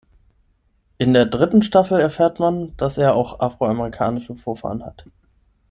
In 0.97 1.13
der 1.13 1.27
dritten 1.27 1.61
Staffel 1.61 1.99
erfährt 1.99 2.39
man, 2.39 2.75
dass 2.75 2.97
er 2.97 3.13
auch 3.13 3.39
afroamerikanische 3.39 4.35
Vorfahren 4.35 4.83
hat. 4.83 5.05